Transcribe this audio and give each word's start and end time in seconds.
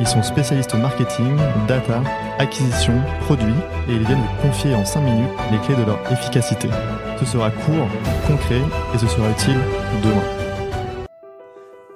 Ils 0.00 0.06
sont 0.08 0.22
spécialistes 0.22 0.74
marketing, 0.74 1.36
data, 1.68 2.02
acquisition, 2.38 2.94
produits 3.20 3.54
et 3.88 3.92
ils 3.92 4.04
viennent 4.04 4.18
vous 4.18 4.48
confier 4.48 4.74
en 4.74 4.84
5 4.84 5.00
minutes 5.00 5.30
les 5.52 5.58
clés 5.58 5.76
de 5.76 5.84
leur 5.86 6.00
efficacité. 6.10 6.68
Ce 7.18 7.24
sera 7.24 7.50
court, 7.50 7.88
concret 8.26 8.60
et 8.92 8.98
ce 8.98 9.06
sera 9.06 9.30
utile 9.30 9.58
demain. 10.02 11.06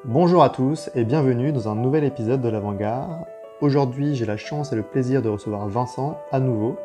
Bonjour 0.05 0.45
à 0.45 0.51
tous 0.51 0.91
et 0.95 1.05
bienvenue 1.05 1.51
dans 1.51 1.69
un 1.69 1.75
nouvel 1.75 2.05
épisode 2.05 2.41
de 2.41 2.49
l'Avant-Garde. 2.49 3.25
Aujourd'hui, 3.61 4.15
j'ai 4.15 4.27
la 4.27 4.37
chance 4.37 4.73
et 4.73 4.77
le 4.77 4.85
plaisir 4.85 5.21
de 5.21 5.29
recevoir 5.29 5.69
Vincent 5.69 6.19
à 6.31 6.39
nouveau. 6.39 6.79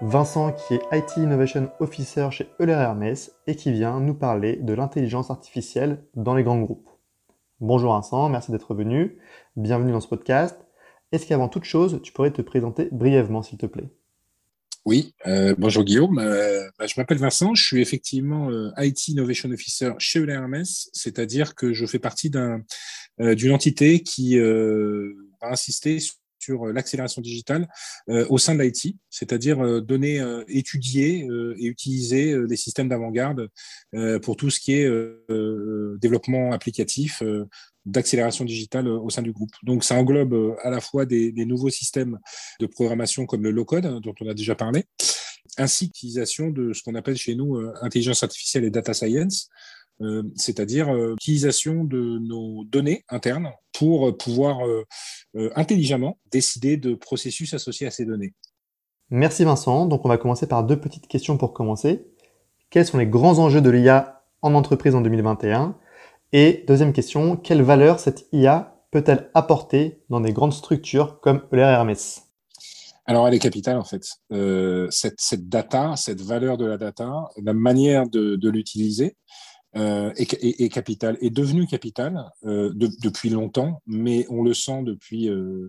Vincent 0.00 0.52
qui 0.52 0.74
est 0.74 0.82
IT 0.92 1.18
Innovation 1.18 1.68
Officer 1.78 2.28
chez 2.30 2.48
Euler 2.58 2.72
Hermès 2.72 3.32
et 3.46 3.54
qui 3.54 3.70
vient 3.70 4.00
nous 4.00 4.14
parler 4.14 4.56
de 4.56 4.72
l'intelligence 4.72 5.30
artificielle 5.30 6.02
dans 6.16 6.34
les 6.34 6.42
grands 6.42 6.58
groupes. 6.58 6.88
Bonjour 7.66 7.94
Vincent, 7.94 8.28
merci 8.28 8.52
d'être 8.52 8.74
venu. 8.74 9.16
Bienvenue 9.56 9.90
dans 9.90 10.02
ce 10.02 10.06
podcast. 10.06 10.54
Est-ce 11.12 11.26
qu'avant 11.26 11.48
toute 11.48 11.64
chose, 11.64 11.98
tu 12.02 12.12
pourrais 12.12 12.30
te 12.30 12.42
présenter 12.42 12.90
brièvement, 12.92 13.42
s'il 13.42 13.56
te 13.56 13.64
plaît? 13.64 13.88
Oui, 14.84 15.14
euh, 15.26 15.54
bonjour 15.56 15.82
Guillaume. 15.82 16.18
Euh, 16.18 16.68
bah, 16.78 16.86
je 16.86 16.92
m'appelle 16.98 17.16
Vincent, 17.16 17.54
je 17.54 17.64
suis 17.64 17.80
effectivement 17.80 18.50
euh, 18.50 18.68
IT 18.76 19.08
Innovation 19.08 19.50
Officer 19.50 19.92
chez 19.96 20.18
Euler 20.18 20.34
Hermès, 20.34 20.90
c'est-à-dire 20.92 21.54
que 21.54 21.72
je 21.72 21.86
fais 21.86 21.98
partie 21.98 22.28
d'une 22.28 23.52
entité 23.52 24.02
qui 24.02 24.38
va 24.38 25.48
insister 25.50 26.00
sur 26.38 26.66
l'accélération 26.66 27.22
digitale 27.22 27.66
au 28.28 28.36
sein 28.36 28.54
de 28.54 28.62
l'IT, 28.62 28.98
c'est-à-dire 29.08 29.80
donner, 29.80 30.22
étudier 30.48 31.26
et 31.56 31.64
utiliser 31.64 32.36
des 32.46 32.56
systèmes 32.56 32.90
d'avant-garde 32.90 33.48
pour 34.20 34.36
tout 34.36 34.50
ce 34.50 34.60
qui 34.60 34.74
est 34.74 34.86
développement 35.98 36.52
applicatif, 36.52 37.22
d'accélération 37.84 38.44
digitale 38.44 38.88
au 38.88 39.10
sein 39.10 39.22
du 39.22 39.32
groupe. 39.32 39.52
Donc, 39.62 39.84
ça 39.84 39.96
englobe 39.96 40.56
à 40.62 40.70
la 40.70 40.80
fois 40.80 41.06
des, 41.06 41.32
nouveaux 41.44 41.70
systèmes 41.70 42.18
de 42.60 42.66
programmation 42.66 43.26
comme 43.26 43.42
le 43.42 43.50
low-code, 43.50 43.86
hein, 43.86 44.00
dont 44.02 44.14
on 44.20 44.28
a 44.28 44.34
déjà 44.34 44.54
parlé, 44.54 44.84
ainsi 45.58 45.88
qu'utilisation 45.88 46.50
de 46.50 46.72
ce 46.72 46.82
qu'on 46.82 46.94
appelle 46.94 47.16
chez 47.16 47.34
nous 47.34 47.56
intelligence 47.82 48.22
artificielle 48.22 48.64
et 48.64 48.70
data 48.70 48.94
science, 48.94 49.48
euh, 50.00 50.24
c'est-à-dire 50.34 50.92
euh, 50.92 51.10
l'utilisation 51.10 51.84
de 51.84 52.18
nos 52.18 52.64
données 52.64 53.04
internes 53.08 53.52
pour 53.72 54.16
pouvoir 54.16 54.66
euh, 54.66 54.84
intelligemment 55.54 56.18
décider 56.32 56.76
de 56.76 56.94
processus 56.94 57.54
associés 57.54 57.86
à 57.86 57.90
ces 57.90 58.04
données. 58.04 58.34
Merci 59.10 59.44
Vincent. 59.44 59.86
Donc 59.86 60.04
on 60.04 60.08
va 60.08 60.18
commencer 60.18 60.48
par 60.48 60.64
deux 60.64 60.80
petites 60.80 61.06
questions 61.06 61.38
pour 61.38 61.52
commencer. 61.52 62.04
Quels 62.70 62.86
sont 62.86 62.98
les 62.98 63.06
grands 63.06 63.38
enjeux 63.38 63.60
de 63.60 63.70
l'IA 63.70 64.24
en 64.42 64.54
entreprise 64.54 64.96
en 64.96 65.00
2021 65.00 65.78
Et 66.36 66.64
deuxième 66.66 66.92
question, 66.92 67.36
quelle 67.36 67.62
valeur 67.62 68.00
cette 68.00 68.26
IA 68.32 68.84
peut-elle 68.90 69.30
apporter 69.34 70.02
dans 70.10 70.20
des 70.20 70.32
grandes 70.32 70.52
structures 70.52 71.20
comme 71.20 71.42
Euler 71.52 71.62
Hermès? 71.62 72.24
Alors, 73.06 73.28
elle 73.28 73.34
est 73.34 73.38
capitale 73.38 73.78
en 73.78 73.84
fait. 73.84 74.02
cette, 74.90 75.48
data, 75.48 75.94
cette 75.94 76.20
valeur 76.20 76.56
de 76.56 76.66
la 76.66 76.76
data, 76.76 77.28
la 77.40 77.54
manière 77.54 78.08
de 78.08 78.48
l'utiliser, 78.50 79.16
euh, 79.76 80.12
est, 80.16 80.72
capital, 80.72 81.18
est 81.20 81.30
devenu 81.30 81.66
capital 81.66 82.30
euh, 82.44 82.72
depuis 82.74 83.28
longtemps, 83.28 83.82
mais 83.86 84.24
on 84.28 84.44
le 84.44 84.54
sent 84.54 84.82
depuis 84.84 85.28
euh, 85.28 85.68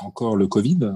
encore 0.00 0.36
le 0.36 0.46
Covid. 0.46 0.92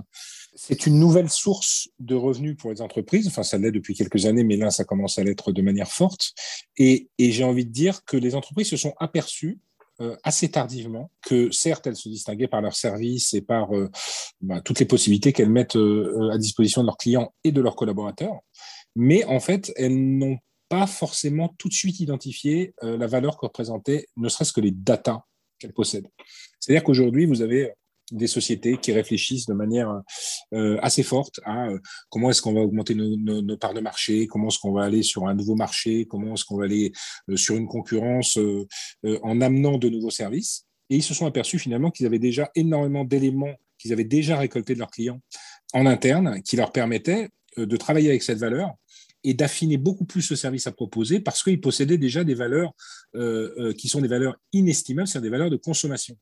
C'est 0.55 0.87
une 0.87 0.99
nouvelle 0.99 1.31
source 1.31 1.89
de 1.99 2.15
revenus 2.15 2.57
pour 2.57 2.71
les 2.71 2.81
entreprises. 2.81 3.27
Enfin, 3.27 3.43
ça 3.43 3.59
l'est 3.59 3.73
depuis 3.73 3.95
quelques 3.95 4.27
années, 4.27 4.45
mais 4.45 4.57
là, 4.57 4.71
ça 4.71 4.85
commence 4.85 5.19
à 5.19 5.25
l'être 5.25 5.53
de 5.53 5.63
manière 5.63 5.91
forte. 5.91 6.33
Et, 6.77 7.09
j'ai 7.19 7.45
envie 7.45 7.67
de 7.67 7.73
dire 7.73 8.05
que 8.05 8.17
les 8.17 8.35
entreprises 8.35 8.69
se 8.69 8.77
sont 8.77 8.95
aperçues 8.99 9.59
assez 10.25 10.51
tardivement 10.51 11.13
que 11.23 11.53
certes 11.53 11.87
elles 11.87 11.95
se 11.95 12.09
distinguaient 12.09 12.49
par 12.49 12.61
leurs 12.61 12.75
services 12.75 13.33
et 13.33 13.41
par 13.41 13.71
bah, 14.41 14.61
toutes 14.61 14.81
les 14.81 14.87
possibilités 14.87 15.33
qu'elles 15.33 15.51
mettent 15.51 15.79
à 16.33 16.37
disposition 16.37 16.81
de 16.81 16.87
leurs 16.87 16.97
clients 16.97 17.33
et 17.45 17.53
de 17.53 17.61
leurs 17.61 17.77
collaborateurs, 17.77 18.41
mais 18.97 19.25
en 19.27 19.39
fait 19.39 19.73
elles 19.77 19.97
n'ont 19.97 20.39
pas 20.69 20.87
forcément 20.87 21.55
tout 21.59 21.69
de 21.69 21.75
suite 21.75 22.01
identifier 22.01 22.75
euh, 22.83 22.97
la 22.97 23.07
valeur 23.07 23.37
que 23.37 23.47
représentaient 23.47 24.07
ne 24.17 24.29
serait-ce 24.29 24.53
que 24.53 24.61
les 24.61 24.71
datas 24.71 25.23
qu'elles 25.59 25.73
possèdent. 25.73 26.09
C'est-à-dire 26.59 26.83
qu'aujourd'hui, 26.83 27.27
vous 27.27 27.43
avez 27.43 27.73
des 28.13 28.27
sociétés 28.27 28.77
qui 28.77 28.93
réfléchissent 28.93 29.47
de 29.47 29.55
manière 29.55 30.03
euh, 30.53 30.79
assez 30.83 31.03
forte 31.03 31.41
à 31.45 31.69
euh, 31.69 31.79
comment 32.11 32.31
est-ce 32.31 32.43
qu'on 32.43 32.55
va 32.55 32.61
augmenter 32.61 32.95
nos, 32.95 33.57
parts 33.57 33.75
de 33.75 33.81
marché, 33.81 34.27
comment 34.27 34.49
est-ce 34.49 34.59
qu'on 34.59 34.73
va 34.73 34.85
aller 34.85 35.03
sur 35.03 35.27
un 35.27 35.35
nouveau 35.35 35.55
marché, 35.55 36.07
comment 36.07 36.35
est-ce 36.35 36.45
qu'on 36.45 36.59
va 36.59 36.65
aller 36.65 36.93
sur 37.37 37.57
une 37.57 37.67
concurrence 37.67 38.39
en 39.23 39.41
amenant 39.41 39.79
de 39.79 39.89
nouveaux 39.89 40.11
services. 40.11 40.67
Et 40.91 40.97
ils 40.97 41.03
se 41.03 41.15
sont 41.15 41.27
aperçus 41.27 41.59
finalement 41.59 41.91
qu'ils 41.91 42.07
avaient 42.07 42.19
déjà 42.19 42.51
énormément 42.55 43.05
d'éléments 43.05 43.55
qu'ils 43.79 43.93
avaient 43.93 44.05
déjà 44.05 44.37
récoltés 44.37 44.75
de 44.75 44.79
leurs 44.79 44.91
clients 44.91 45.21
en 45.73 45.87
interne 45.87 46.43
qui 46.43 46.57
leur 46.57 46.73
permettaient 46.73 47.29
de 47.57 47.77
travailler 47.77 48.09
avec 48.09 48.23
cette 48.23 48.39
valeur 48.39 48.75
et 49.25 49.35
d'affiner 49.35 49.79
beaucoup 49.79 50.05
plus 50.05 50.23
ce 50.23 50.37
service 50.37 50.67
à 50.67 50.73
proposer 50.73 51.19
parce 51.19 51.43
qu'il 51.43 51.61
possédait 51.61 51.99
déjà 51.99 52.23
des 52.23 52.35
valeurs 52.35 52.73
euh, 53.17 53.55
euh, 53.59 53.73
qui 53.73 53.89
sont 53.89 54.01
des 54.01 54.09
valeurs 54.09 54.37
inestimables, 54.53 55.09
c'est-à-dire 55.09 55.31
des 55.31 55.37
valeurs 55.37 55.51
de 55.51 55.57
consommation. 55.57 56.17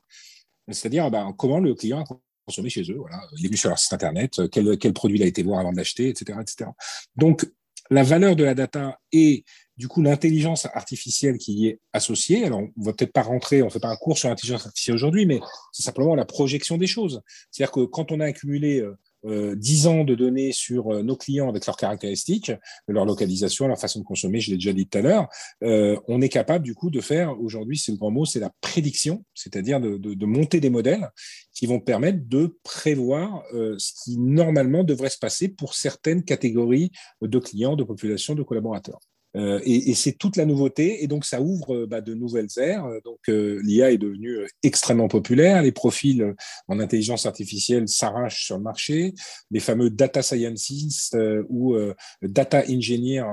C'est-à-dire 0.70 1.10
ben, 1.10 1.34
comment 1.36 1.58
le 1.58 1.74
client 1.74 2.02
a 2.02 2.04
consommé 2.46 2.70
chez 2.70 2.82
eux. 2.82 2.96
Voilà. 2.98 3.20
Il 3.38 3.44
est 3.44 3.48
venu 3.48 3.56
sur 3.56 3.68
leur 3.68 3.78
site 3.78 3.92
internet, 3.92 4.38
euh, 4.38 4.48
quel, 4.48 4.76
quel 4.78 4.92
produit 4.92 5.18
il 5.18 5.22
a 5.22 5.26
été 5.26 5.42
voir 5.42 5.60
avant 5.60 5.72
de 5.72 5.76
l'acheter, 5.76 6.08
etc., 6.08 6.38
etc. 6.40 6.70
Donc, 7.16 7.46
la 7.90 8.02
valeur 8.02 8.36
de 8.36 8.44
la 8.44 8.54
data 8.54 8.98
et 9.12 9.44
du 9.76 9.88
coup 9.88 10.02
l'intelligence 10.02 10.66
artificielle 10.66 11.36
qui 11.38 11.52
y 11.52 11.66
est 11.68 11.80
associée. 11.92 12.44
Alors, 12.44 12.60
on 12.60 12.82
va 12.82 12.92
peut-être 12.92 13.12
pas 13.12 13.22
rentrer, 13.22 13.62
on 13.62 13.70
fait 13.70 13.80
pas 13.80 13.88
un 13.88 13.96
cours 13.96 14.16
sur 14.16 14.28
l'intelligence 14.28 14.66
artificielle 14.66 14.94
aujourd'hui, 14.94 15.26
mais 15.26 15.40
c'est 15.72 15.82
simplement 15.82 16.14
la 16.14 16.24
projection 16.24 16.78
des 16.78 16.86
choses. 16.86 17.22
C'est-à-dire 17.50 17.72
que 17.72 17.84
quand 17.84 18.12
on 18.12 18.20
a 18.20 18.26
accumulé 18.26 18.82
10 19.24 19.86
euh, 19.86 19.90
ans 19.90 20.04
de 20.04 20.14
données 20.14 20.52
sur 20.52 20.92
euh, 20.92 21.02
nos 21.02 21.16
clients 21.16 21.48
avec 21.48 21.66
leurs 21.66 21.76
caractéristiques, 21.76 22.52
leur 22.88 23.04
localisation, 23.04 23.68
leur 23.68 23.78
façon 23.78 24.00
de 24.00 24.04
consommer, 24.04 24.40
je 24.40 24.50
l'ai 24.50 24.56
déjà 24.56 24.72
dit 24.72 24.86
tout 24.86 24.98
à 24.98 25.02
l'heure, 25.02 25.28
euh, 25.62 25.98
on 26.08 26.20
est 26.20 26.28
capable 26.28 26.64
du 26.64 26.74
coup 26.74 26.90
de 26.90 27.00
faire, 27.00 27.40
aujourd'hui 27.40 27.78
c'est 27.78 27.92
le 27.92 27.98
grand 27.98 28.10
mot, 28.10 28.24
c'est 28.24 28.40
la 28.40 28.50
prédiction, 28.60 29.24
c'est-à-dire 29.34 29.80
de, 29.80 29.96
de, 29.96 30.14
de, 30.14 30.26
monter 30.26 30.60
des 30.60 30.70
modèles 30.70 31.10
qui 31.52 31.66
vont 31.66 31.80
permettre 31.80 32.20
de 32.26 32.58
prévoir 32.64 33.42
ce 33.52 33.92
qui 34.02 34.18
normalement 34.18 34.84
devrait 34.84 35.10
se 35.10 35.18
passer 35.18 35.48
pour 35.48 35.74
certaines 35.74 36.24
catégories 36.24 36.90
de 37.20 37.38
clients, 37.38 37.76
de 37.76 37.84
populations, 37.84 38.34
de 38.34 38.42
collaborateurs. 38.42 38.98
Euh, 39.36 39.60
et, 39.64 39.94
c'est 39.94 40.12
toute 40.12 40.36
la 40.36 40.44
nouveauté, 40.44 41.02
et 41.02 41.06
donc 41.06 41.24
ça 41.24 41.40
ouvre 41.40 41.74
euh, 41.74 41.86
bah, 41.86 42.00
de 42.00 42.14
nouvelles 42.14 42.48
aires. 42.56 42.86
Donc 43.04 43.18
euh, 43.28 43.60
l'IA 43.62 43.92
est 43.92 43.98
devenue 43.98 44.46
extrêmement 44.62 45.08
populaire, 45.08 45.62
les 45.62 45.72
profils 45.72 46.34
en 46.68 46.78
intelligence 46.80 47.26
artificielle 47.26 47.88
s'arrachent 47.88 48.44
sur 48.44 48.56
le 48.56 48.62
marché, 48.62 49.14
les 49.50 49.60
fameux 49.60 49.90
data 49.90 50.22
scientists 50.22 51.16
ou 51.48 51.76
data 52.22 52.62
engineers 52.68 53.24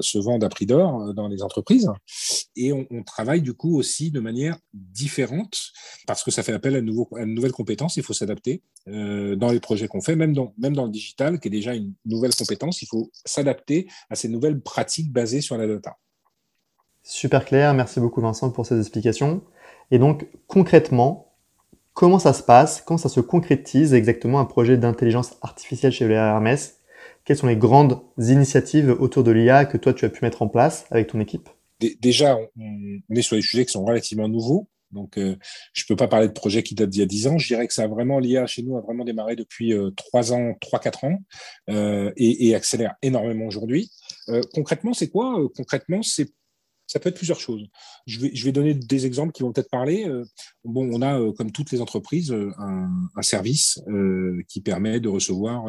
se 0.00 0.18
vendent 0.18 0.44
à 0.44 0.48
prix 0.48 0.66
d'or 0.66 1.12
dans 1.14 1.28
les 1.28 1.42
entreprises, 1.42 1.88
et 2.56 2.72
on, 2.72 2.86
travaille 3.04 3.42
du 3.42 3.52
coup 3.54 3.76
aussi 3.76 4.10
de 4.10 4.20
manière 4.20 4.56
différente 4.72 5.58
parce 6.06 6.24
que 6.24 6.30
ça 6.30 6.42
fait 6.42 6.52
appel 6.52 6.74
à, 6.76 6.80
nouveau, 6.80 7.08
à 7.16 7.22
une 7.22 7.34
nouvelle 7.34 7.52
compétence, 7.52 7.96
il 7.96 8.02
faut 8.02 8.12
s'adapter 8.12 8.62
dans 8.86 9.50
les 9.50 9.60
projets 9.60 9.88
qu'on 9.88 10.00
fait, 10.00 10.16
même 10.16 10.32
dans, 10.32 10.54
même 10.58 10.74
dans 10.74 10.84
le 10.84 10.90
digital, 10.90 11.38
qui 11.38 11.48
est 11.48 11.50
déjà 11.50 11.74
une 11.74 11.92
nouvelle 12.04 12.34
compétence, 12.34 12.82
il 12.82 12.86
faut 12.86 13.10
s'adapter 13.24 13.88
à 14.10 14.14
ces 14.14 14.28
nouvelles 14.28 14.60
pratiques 14.60 15.12
basées 15.12 15.33
sur 15.40 15.56
la 15.56 15.66
data. 15.66 15.96
Super 17.02 17.44
clair, 17.44 17.74
merci 17.74 18.00
beaucoup 18.00 18.20
Vincent 18.20 18.50
pour 18.50 18.66
ces 18.66 18.78
explications. 18.78 19.42
Et 19.90 19.98
donc 19.98 20.26
concrètement, 20.46 21.34
comment 21.92 22.18
ça 22.18 22.32
se 22.32 22.42
passe, 22.42 22.80
quand 22.80 22.96
ça 22.96 23.08
se 23.08 23.20
concrétise 23.20 23.94
exactement 23.94 24.40
un 24.40 24.44
projet 24.44 24.76
d'intelligence 24.76 25.36
artificielle 25.42 25.92
chez 25.92 26.06
le 26.06 26.18
RMS 26.18 26.58
Quelles 27.24 27.36
sont 27.36 27.46
les 27.46 27.56
grandes 27.56 28.00
initiatives 28.18 28.90
autour 28.98 29.22
de 29.24 29.30
l'IA 29.30 29.64
que 29.64 29.76
toi 29.76 29.92
tu 29.92 30.04
as 30.04 30.08
pu 30.08 30.24
mettre 30.24 30.42
en 30.42 30.48
place 30.48 30.86
avec 30.90 31.08
ton 31.08 31.20
équipe? 31.20 31.48
Déjà, 32.00 32.38
on 32.56 33.14
est 33.14 33.22
sur 33.22 33.36
des 33.36 33.42
sujets 33.42 33.66
qui 33.66 33.72
sont 33.72 33.84
relativement 33.84 34.28
nouveaux. 34.28 34.68
Donc, 34.94 35.18
euh, 35.18 35.36
je 35.72 35.82
ne 35.82 35.88
peux 35.88 35.96
pas 35.96 36.08
parler 36.08 36.28
de 36.28 36.32
projets 36.32 36.62
qui 36.62 36.74
datent 36.74 36.88
d'il 36.88 37.00
y 37.00 37.02
a 37.02 37.06
10 37.06 37.26
ans. 37.26 37.38
Je 37.38 37.48
dirais 37.48 37.66
que 37.66 37.74
ça 37.74 37.82
a 37.82 37.88
vraiment, 37.88 38.20
l'IA 38.20 38.46
chez 38.46 38.62
nous 38.62 38.76
a 38.76 38.80
vraiment 38.80 39.04
démarré 39.04 39.36
depuis 39.36 39.74
euh, 39.74 39.90
3 39.90 40.32
ans, 40.32 40.52
3-4 40.60 41.06
ans 41.06 41.18
euh, 41.68 42.12
et, 42.16 42.48
et, 42.48 42.54
accélère 42.54 42.94
énormément 43.02 43.46
aujourd'hui. 43.46 43.90
Euh, 44.28 44.40
concrètement, 44.52 44.92
c'est 44.92 45.08
quoi? 45.08 45.36
Concrètement, 45.56 46.02
c'est 46.02 46.32
ça 46.86 47.00
peut 47.00 47.08
être 47.08 47.16
plusieurs 47.16 47.40
choses. 47.40 47.66
Je 48.06 48.20
vais, 48.20 48.52
donner 48.52 48.74
des 48.74 49.06
exemples 49.06 49.32
qui 49.32 49.42
vont 49.42 49.52
peut-être 49.52 49.70
parler. 49.70 50.06
Euh, 50.06 50.22
bon, 50.64 50.86
on 50.92 51.00
a, 51.00 51.18
comme 51.32 51.50
toutes 51.50 51.72
les 51.72 51.80
entreprises, 51.80 52.30
un, 52.30 52.90
un 53.16 53.22
service 53.22 53.80
qui 54.48 54.60
permet 54.60 55.00
de 55.00 55.08
recevoir 55.08 55.64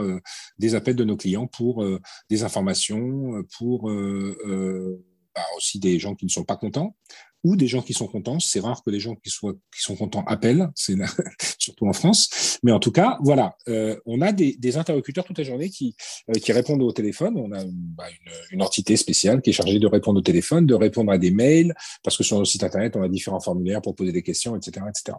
des 0.60 0.76
appels 0.76 0.98
de 0.98 1.06
nos 1.06 1.16
clients 1.16 1.48
pour 1.48 1.86
des 2.30 2.44
informations, 2.44 3.42
pour 3.58 3.90
bah, 3.90 5.42
aussi 5.56 5.80
des 5.80 6.00
gens 6.00 6.16
qui 6.16 6.26
ne 6.26 6.32
sont 6.32 6.44
pas 6.44 6.58
contents 6.58 6.98
ou 7.46 7.56
des 7.56 7.68
gens 7.68 7.84
qui 7.84 7.94
sont 7.94 8.08
contents. 8.08 8.40
C'est 8.40 8.60
rare 8.60 8.82
que 8.84 8.90
les 8.90 9.00
gens 9.00 9.14
qui, 9.14 9.30
qui 9.30 9.82
sont 9.82 9.96
contents 9.96 10.24
appellent, 10.26 10.68
c'est 10.74 10.96
surtout 11.60 11.88
en 11.88 11.94
France. 11.94 12.58
Mais 12.64 12.72
en 12.72 12.80
tout 12.80 12.92
cas, 12.92 13.20
voilà, 13.22 13.56
euh, 13.70 13.96
on 14.08 14.22
a 14.22 14.32
des, 14.32 14.78
interlocuteurs 14.78 15.24
toute 15.24 15.38
la 15.38 15.44
journée 15.44 15.70
qui, 15.70 15.96
euh, 16.30 16.40
qui 16.40 16.52
répondent 16.52 16.82
au 16.82 16.92
téléphone. 16.92 17.38
On 17.38 17.52
a 17.52 17.64
bah, 17.64 18.06
une, 18.50 18.64
entité 18.64 18.98
spéciale 18.98 19.44
qui 19.44 19.52
est 19.52 19.54
chargée 19.54 19.78
de 19.78 19.86
répondre 19.86 20.18
au 20.18 20.24
téléphone, 20.24 20.66
de 20.66 20.74
répondre 20.74 21.12
à 21.12 21.20
des 21.20 21.30
mails, 21.30 21.76
parce 22.04 22.18
que 22.18 22.24
sur 22.24 22.40
le 22.40 22.46
site 22.46 22.64
internet, 22.64 22.96
on 22.96 23.04
a 23.04 23.08
différents 23.08 23.40
formulaires 23.40 23.82
pour 23.84 23.94
poser 23.94 24.12
des 24.12 24.24
questions, 24.24 24.56
etc., 24.56 24.88
etc. 24.90 25.16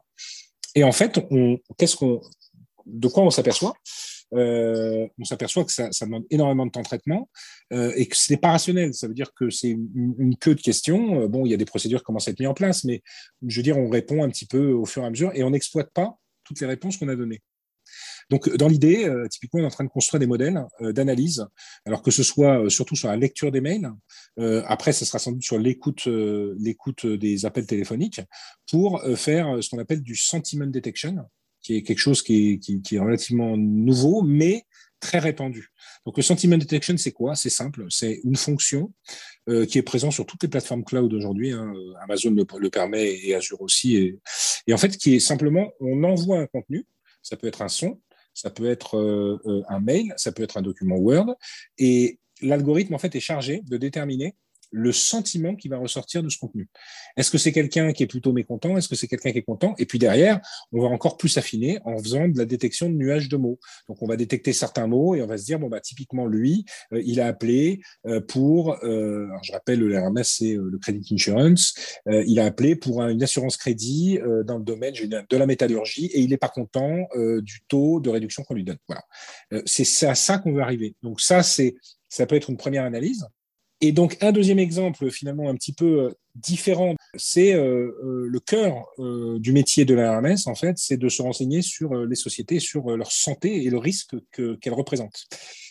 Et 0.74 0.82
en 0.82 0.92
fait, 0.92 1.20
qu'est-ce 1.78 1.94
qu'on, 1.94 2.20
de 2.86 3.06
quoi 3.06 3.22
on 3.22 3.30
s'aperçoit? 3.30 3.74
Euh, 4.34 5.06
on 5.18 5.24
s'aperçoit 5.24 5.64
que 5.64 5.72
ça, 5.72 5.90
demande 6.02 6.24
énormément 6.30 6.66
de 6.66 6.70
temps 6.70 6.80
de 6.80 6.86
traitement 6.86 7.30
euh, 7.72 7.92
et 7.96 8.06
que 8.06 8.16
ce 8.16 8.32
n'est 8.32 8.38
pas 8.38 8.50
rationnel. 8.50 8.94
Ça 8.94 9.06
veut 9.06 9.14
dire 9.14 9.32
que 9.34 9.50
c'est 9.50 9.70
une, 9.70 10.36
queue 10.40 10.54
de 10.54 10.60
questions. 10.60 11.22
Euh, 11.22 11.28
bon, 11.28 11.46
il 11.46 11.50
y 11.50 11.54
a 11.54 11.56
des 11.56 11.64
procédures 11.64 12.00
qui 12.00 12.04
commencent 12.04 12.28
à 12.28 12.32
être 12.32 12.40
mises 12.40 12.48
en 12.48 12.54
place, 12.54 12.84
mais 12.84 13.02
je 13.46 13.56
veux 13.56 13.62
dire, 13.62 13.76
on 13.78 13.88
répond 13.88 14.22
un 14.22 14.28
petit 14.28 14.46
peu 14.46 14.72
au 14.72 14.84
fur 14.84 15.02
et 15.02 15.06
à 15.06 15.10
mesure 15.10 15.30
et 15.34 15.42
on 15.42 15.50
n'exploite 15.50 15.90
pas 15.92 16.18
toutes 16.44 16.60
les 16.60 16.66
réponses 16.66 16.96
qu'on 16.96 17.08
a 17.08 17.16
données. 17.16 17.42
Donc, 18.30 18.52
dans 18.56 18.66
l'idée, 18.66 19.08
typiquement, 19.30 19.60
on 19.60 19.62
est 19.62 19.66
en 19.66 19.70
train 19.70 19.84
de 19.84 19.88
construire 19.88 20.18
des 20.18 20.26
modèles 20.26 20.60
d'analyse, 20.80 21.46
alors 21.84 22.02
que 22.02 22.10
ce 22.10 22.24
soit 22.24 22.68
surtout 22.68 22.96
sur 22.96 23.06
la 23.06 23.16
lecture 23.16 23.52
des 23.52 23.60
mails. 23.60 23.88
après, 24.66 24.92
ce 24.92 25.04
sera 25.04 25.20
sans 25.20 25.30
doute 25.30 25.44
sur 25.44 25.56
l'écoute, 25.56 26.06
l'écoute 26.06 27.06
des 27.06 27.46
appels 27.46 27.66
téléphoniques 27.66 28.20
pour 28.68 29.00
faire 29.14 29.62
ce 29.62 29.70
qu'on 29.70 29.78
appelle 29.78 30.02
du 30.02 30.16
sentiment 30.16 30.66
detection, 30.66 31.24
qui 31.66 31.76
est 31.76 31.82
quelque 31.82 31.98
chose 31.98 32.22
qui 32.22 32.52
est, 32.52 32.58
qui, 32.58 32.94
est 32.94 32.98
relativement 33.00 33.56
nouveau, 33.56 34.22
mais 34.22 34.62
très 35.00 35.18
répandu. 35.18 35.72
Donc 36.04 36.16
le 36.16 36.22
sentiment 36.22 36.56
detection, 36.56 36.96
c'est 36.96 37.10
quoi? 37.10 37.34
C'est 37.34 37.50
simple, 37.50 37.86
c'est 37.90 38.20
une 38.22 38.36
fonction 38.36 38.92
euh, 39.48 39.66
qui 39.66 39.78
est 39.78 39.82
présente 39.82 40.12
sur 40.12 40.26
toutes 40.26 40.44
les 40.44 40.48
plateformes 40.48 40.84
cloud 40.84 41.12
aujourd'hui. 41.12 41.50
Hein. 41.50 41.74
Amazon 42.02 42.30
le, 42.30 42.46
le, 42.58 42.70
permet 42.70 43.18
et 43.18 43.34
Azure 43.34 43.60
aussi. 43.62 43.96
Et, 43.96 44.20
et, 44.68 44.74
en 44.74 44.78
fait, 44.78 44.96
qui 44.96 45.16
est 45.16 45.20
simplement, 45.20 45.72
on 45.80 46.04
envoie 46.04 46.38
un 46.38 46.46
contenu, 46.46 46.86
ça 47.20 47.36
peut 47.36 47.48
être 47.48 47.62
un 47.62 47.68
son, 47.68 48.00
ça 48.32 48.50
peut 48.50 48.70
être 48.70 48.96
euh, 48.96 49.40
euh 49.46 49.62
un 49.68 49.80
mail, 49.80 50.14
ça 50.16 50.30
peut 50.30 50.44
être 50.44 50.58
un 50.58 50.62
document 50.62 50.96
Word, 50.96 51.34
et 51.78 52.20
l'algorithme 52.42 52.94
en 52.94 52.98
fait 52.98 53.16
est 53.16 53.20
chargé 53.20 53.62
de 53.64 53.76
déterminer 53.76 54.36
le 54.76 54.92
sentiment 54.92 55.56
qui 55.56 55.68
va 55.68 55.78
ressortir 55.78 56.22
de 56.22 56.28
ce 56.28 56.38
contenu. 56.38 56.68
Est-ce 57.16 57.30
que 57.30 57.38
c'est 57.38 57.52
quelqu'un 57.52 57.92
qui 57.92 58.02
est 58.02 58.06
plutôt 58.06 58.32
mécontent? 58.32 58.76
Est-ce 58.76 58.88
que 58.88 58.94
c'est 58.94 59.08
quelqu'un 59.08 59.32
qui 59.32 59.38
est 59.38 59.42
content? 59.42 59.74
Et 59.78 59.86
puis 59.86 59.98
derrière, 59.98 60.40
on 60.72 60.82
va 60.82 60.88
encore 60.88 61.16
plus 61.16 61.38
affiner 61.38 61.78
en 61.84 61.98
faisant 61.98 62.28
de 62.28 62.36
la 62.36 62.44
détection 62.44 62.90
de 62.90 62.94
nuages 62.94 63.28
de 63.28 63.36
mots. 63.36 63.58
Donc 63.88 64.02
on 64.02 64.06
va 64.06 64.16
détecter 64.16 64.52
certains 64.52 64.86
mots 64.86 65.14
et 65.14 65.22
on 65.22 65.26
va 65.26 65.38
se 65.38 65.44
dire 65.44 65.58
bon 65.58 65.68
bah 65.68 65.80
typiquement 65.80 66.26
lui, 66.26 66.66
euh, 66.92 67.02
il 67.04 67.20
a 67.20 67.26
appelé 67.26 67.80
euh, 68.06 68.20
pour, 68.20 68.76
euh, 68.84 69.26
je 69.42 69.52
rappelle 69.52 69.80
le 69.80 69.98
RMS 69.98 70.26
c'est 70.26 70.56
euh, 70.56 70.68
le 70.70 70.78
credit 70.78 71.14
insurance, 71.14 71.74
euh, 72.08 72.22
il 72.26 72.38
a 72.40 72.44
appelé 72.44 72.76
pour 72.76 73.02
une 73.02 73.22
assurance 73.22 73.56
crédit 73.56 74.18
euh, 74.18 74.42
dans 74.42 74.58
le 74.58 74.64
domaine 74.64 74.94
de 74.94 75.36
la 75.36 75.46
métallurgie 75.46 76.06
et 76.06 76.20
il 76.20 76.30
n'est 76.30 76.36
pas 76.36 76.48
content 76.48 77.06
du 77.42 77.60
taux 77.68 78.00
de 78.00 78.10
réduction 78.10 78.42
qu'on 78.42 78.54
lui 78.54 78.64
donne. 78.64 78.78
Voilà, 78.88 79.02
c'est 79.64 80.06
à 80.06 80.14
ça 80.14 80.38
qu'on 80.38 80.52
veut 80.52 80.62
arriver. 80.62 80.94
Donc 81.02 81.20
ça 81.20 81.42
c'est 81.42 81.74
ça 82.08 82.26
peut 82.26 82.36
être 82.36 82.50
une 82.50 82.56
première 82.56 82.84
analyse. 82.84 83.26
Et 83.80 83.92
donc, 83.92 84.16
un 84.22 84.32
deuxième 84.32 84.58
exemple, 84.58 85.10
finalement, 85.10 85.50
un 85.50 85.54
petit 85.54 85.72
peu 85.72 86.00
euh, 86.00 86.10
différent, 86.36 86.94
c'est 87.16 87.54
euh, 87.54 87.92
euh, 88.04 88.26
le 88.28 88.40
cœur 88.40 88.86
euh, 88.98 89.38
du 89.38 89.52
métier 89.52 89.84
de 89.84 89.94
la 89.94 90.18
RMS, 90.18 90.46
en 90.46 90.54
fait, 90.54 90.78
c'est 90.78 90.96
de 90.96 91.08
se 91.08 91.22
renseigner 91.22 91.62
sur 91.62 91.92
euh, 91.92 92.06
les 92.06 92.14
sociétés, 92.14 92.60
sur 92.60 92.96
leur 92.96 93.10
santé 93.10 93.64
et 93.64 93.70
le 93.70 93.78
risque 93.78 94.14
qu'elles 94.32 94.58
qu 94.58 94.70
représentent. 94.70 95.26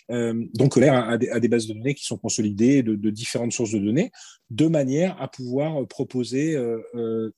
donc, 0.10 0.78
l'air 0.78 0.94
a, 0.94 1.14
a, 1.14 1.14
a, 1.14 1.40
des 1.40 1.48
bases 1.48 1.68
de 1.68 1.74
données 1.74 1.96
qui 1.96 2.06
sont 2.06 2.18
consolidées 2.18 2.84
de, 2.84 2.96
de, 2.96 3.10
différentes 3.10 3.54
sources 3.54 3.72
de 3.72 3.80
données, 3.80 4.12
de 4.50 4.68
manière 4.68 5.20
à 5.22 5.28
pouvoir 5.28 5.88
proposer 5.88 6.56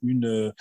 une, 0.02 0.54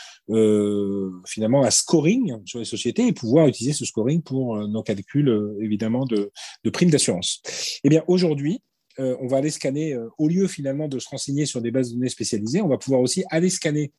finalement 1.27 1.65
un 1.65 1.71
scoring 1.71 2.37
sur 2.45 2.61
les 2.61 2.65
sociétés 2.65 3.07
et 3.09 3.13
pouvoir 3.13 3.49
utiliser 3.49 3.73
ce 3.73 3.85
scoring 3.85 4.23
pour 4.23 4.57
nos 4.69 4.83
calculs, 4.83 5.57
évidemment, 5.61 6.05
de, 6.05 6.31
de 6.63 6.71
primes 6.71 6.91
d'assurance. 6.91 7.43
Eh 7.83 7.89
bien, 7.89 8.05
aujourd'hui, 8.07 8.63
euh, 8.99 9.17
on 9.21 9.27
va 9.27 9.39
aller 9.39 9.51
scanner, 9.51 9.95
euh, 9.95 10.09
au 10.19 10.29
lieu 10.29 10.47
finalement 10.47 10.89
de 10.89 10.99
se 10.99 11.09
renseigner 11.09 11.47
sur 11.47 11.61
des 11.61 11.71
bases 11.71 11.91
de 11.91 11.97
données 11.97 12.09
spécialisées, 12.09 12.63
on 12.63 12.69
va 12.69 12.79
pouvoir 12.79 13.01
aussi 13.01 13.25
aller 13.31 13.51
scanner 13.51 13.93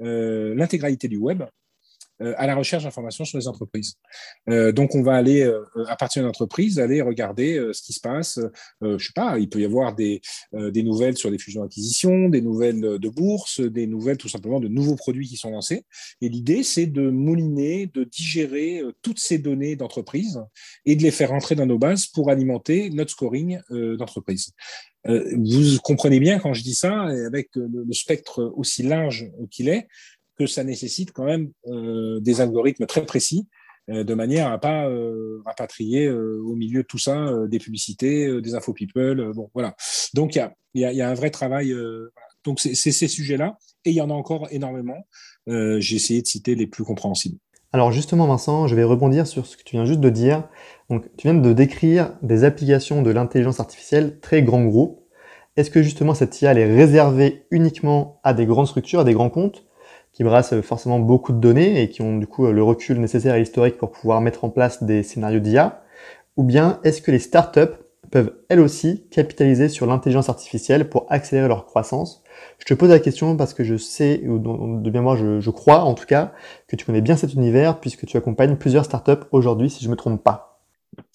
euh, 0.00 0.54
l'intégralité 0.54 1.08
du 1.08 1.16
web 1.16 1.42
à 2.20 2.46
la 2.46 2.54
recherche 2.54 2.84
d'informations 2.84 3.24
sur 3.24 3.38
les 3.38 3.48
entreprises. 3.48 3.94
Euh, 4.48 4.72
donc, 4.72 4.94
on 4.94 5.02
va 5.02 5.14
aller, 5.14 5.42
euh, 5.42 5.64
à 5.88 5.96
partir 5.96 6.22
d'une 6.22 6.28
entreprise, 6.28 6.78
aller 6.78 7.00
regarder 7.00 7.60
ce 7.72 7.82
qui 7.82 7.92
se 7.92 8.00
passe. 8.00 8.38
je 8.82 9.04
sais 9.04 9.12
pas, 9.14 9.38
il 9.38 9.48
peut 9.48 9.60
y 9.60 9.64
avoir 9.64 9.94
des, 9.94 10.20
des 10.52 10.82
nouvelles 10.82 11.16
sur 11.16 11.30
les 11.30 11.38
fusions-acquisitions, 11.38 12.28
des 12.28 12.40
nouvelles 12.40 12.80
de 12.80 13.08
bourse, 13.08 13.60
des 13.60 13.86
nouvelles 13.86 14.16
tout 14.16 14.28
simplement 14.28 14.60
de 14.60 14.68
nouveaux 14.68 14.96
produits 14.96 15.26
qui 15.26 15.36
sont 15.36 15.50
lancés. 15.50 15.84
Et 16.20 16.28
l'idée, 16.28 16.62
c'est 16.62 16.86
de 16.86 17.10
mouliner, 17.10 17.90
de 17.92 18.04
digérer 18.04 18.82
toutes 19.02 19.18
ces 19.18 19.38
données 19.38 19.76
d'entreprise 19.76 20.40
et 20.84 20.96
de 20.96 21.02
les 21.02 21.10
faire 21.10 21.30
rentrer 21.30 21.54
dans 21.54 21.66
nos 21.66 21.78
bases 21.78 22.06
pour 22.06 22.30
alimenter 22.30 22.90
notre 22.90 23.10
scoring 23.10 23.58
d'entreprise. 23.70 24.52
vous 25.04 25.78
comprenez 25.82 26.20
bien 26.20 26.38
quand 26.38 26.54
je 26.54 26.62
dis 26.62 26.74
ça, 26.74 27.02
avec 27.26 27.50
le 27.54 27.92
spectre 27.92 28.52
aussi 28.56 28.82
large 28.82 29.30
qu'il 29.50 29.68
est, 29.68 29.86
que 30.36 30.46
ça 30.46 30.64
nécessite 30.64 31.12
quand 31.12 31.24
même 31.24 31.50
euh, 31.66 32.20
des 32.20 32.40
algorithmes 32.40 32.86
très 32.86 33.04
précis 33.04 33.46
euh, 33.90 34.04
de 34.04 34.14
manière 34.14 34.50
à 34.50 34.58
pas 34.58 34.88
euh, 34.88 35.40
rapatrier 35.44 36.10
au 36.10 36.54
milieu 36.54 36.82
de 36.82 36.86
tout 36.86 36.98
ça 36.98 37.32
des 37.48 37.58
publicités, 37.58 38.40
des 38.40 38.54
infos 38.54 38.72
people. 38.72 39.32
bon, 39.34 39.50
voilà. 39.54 39.74
Donc 40.14 40.36
il 40.36 40.48
y 40.74 40.84
a, 40.84 41.08
un 41.08 41.14
vrai 41.14 41.30
travail. 41.30 41.74
donc 42.44 42.60
c'est 42.60 42.74
ces 42.74 43.08
sujets-là 43.08 43.58
et 43.84 43.90
il 43.90 43.96
y 43.96 44.00
en 44.00 44.10
a 44.10 44.14
encore 44.14 44.48
énormément. 44.50 45.06
J'ai 45.46 45.96
essayé 45.96 46.22
de 46.22 46.26
citer 46.26 46.54
les 46.54 46.66
plus 46.66 46.84
compréhensibles. 46.84 47.38
Alors 47.72 47.90
justement, 47.90 48.28
Vincent, 48.28 48.68
je 48.68 48.76
vais 48.76 48.84
rebondir 48.84 49.26
sur 49.26 49.46
ce 49.46 49.56
que 49.56 49.64
tu 49.64 49.74
viens 49.74 49.84
juste 49.84 49.98
de 49.98 50.08
dire. 50.08 50.48
Donc, 50.90 51.04
tu 51.16 51.26
viens 51.26 51.34
de 51.34 51.52
décrire 51.52 52.16
des 52.22 52.44
applications 52.44 53.02
de 53.02 53.10
l'intelligence 53.10 53.58
artificielle 53.58 54.20
très 54.20 54.44
grands 54.44 54.64
groupes. 54.64 55.00
Est-ce 55.56 55.70
que 55.70 55.82
justement 55.82 56.14
cette 56.14 56.40
IA 56.40 56.52
elle 56.52 56.58
est 56.58 56.72
réservée 56.72 57.46
uniquement 57.50 58.20
à 58.22 58.32
des 58.32 58.46
grandes 58.46 58.68
structures, 58.68 59.00
à 59.00 59.04
des 59.04 59.12
grands 59.12 59.28
comptes, 59.28 59.66
qui 60.14 60.22
brassent 60.22 60.60
forcément 60.62 61.00
beaucoup 61.00 61.32
de 61.32 61.38
données 61.38 61.82
et 61.82 61.90
qui 61.90 62.00
ont 62.00 62.16
du 62.16 62.26
coup 62.26 62.46
le 62.46 62.62
recul 62.62 62.98
nécessaire 63.00 63.34
et 63.34 63.42
historique 63.42 63.76
pour 63.76 63.90
pouvoir 63.90 64.20
mettre 64.20 64.44
en 64.44 64.50
place 64.50 64.82
des 64.82 65.02
scénarios 65.02 65.40
d'IA 65.40 65.82
Ou 66.36 66.44
bien 66.44 66.80
est-ce 66.84 67.02
que 67.02 67.10
les 67.10 67.18
startups 67.18 67.74
peuvent 68.10 68.32
elles 68.48 68.60
aussi 68.60 69.06
capitaliser 69.10 69.68
sur 69.68 69.86
l'intelligence 69.86 70.28
artificielle 70.28 70.88
pour 70.88 71.06
accélérer 71.10 71.48
leur 71.48 71.66
croissance? 71.66 72.22
Je 72.58 72.64
te 72.64 72.74
pose 72.74 72.90
la 72.90 73.00
question 73.00 73.36
parce 73.36 73.54
que 73.54 73.64
je 73.64 73.76
sais, 73.76 74.22
ou 74.26 74.38
de 74.38 74.90
bien 74.90 75.16
je, 75.16 75.40
je, 75.40 75.50
crois 75.50 75.82
en 75.82 75.94
tout 75.94 76.06
cas, 76.06 76.32
que 76.68 76.76
tu 76.76 76.84
connais 76.84 77.00
bien 77.00 77.16
cet 77.16 77.34
univers 77.34 77.80
puisque 77.80 78.06
tu 78.06 78.16
accompagnes 78.16 78.54
plusieurs 78.56 78.84
startups 78.84 79.24
aujourd'hui 79.32 79.68
si 79.68 79.84
je 79.84 79.90
me 79.90 79.96
trompe 79.96 80.22
pas. 80.22 80.62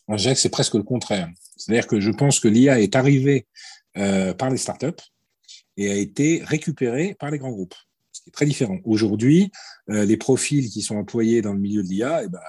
Je 0.10 0.16
dirais 0.16 0.34
que 0.34 0.42
c'est 0.42 0.50
presque 0.50 0.76
le 0.76 0.84
contraire. 0.84 1.30
C'est-à-dire 1.56 1.88
que 1.88 2.02
je 2.02 2.12
pense 2.12 2.42
que 2.42 2.50
l'IA 2.50 2.82
est 2.82 2.98
arrivée 2.98 3.48
euh, 3.96 4.34
par 4.34 4.50
les 4.50 4.58
startups 4.58 5.02
et 5.78 5.90
a 5.90 5.96
été 5.96 6.42
récupérée 6.44 7.16
par 7.18 7.32
les 7.32 7.38
grands 7.38 7.52
groupes 7.52 7.76
très 8.32 8.46
différent. 8.46 8.78
Aujourd'hui, 8.84 9.52
euh, 9.90 10.06
les 10.06 10.18
profils 10.18 10.70
qui 10.70 10.82
sont 10.82 10.98
employés 10.98 11.42
dans 11.42 11.54
le 11.54 11.60
milieu 11.60 11.84
de 11.84 11.88
l'IA, 11.88 12.24
eh 12.24 12.28
ben, 12.28 12.40